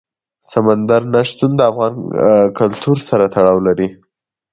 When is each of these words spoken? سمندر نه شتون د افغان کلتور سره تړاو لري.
سمندر 0.51 1.01
نه 1.13 1.21
شتون 1.29 1.51
د 1.57 1.61
افغان 1.71 1.93
کلتور 2.59 2.97
سره 3.09 3.25
تړاو 3.35 3.57
لري. 3.67 3.89